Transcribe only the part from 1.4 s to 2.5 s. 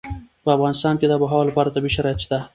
لپاره طبیعي شرایط شته.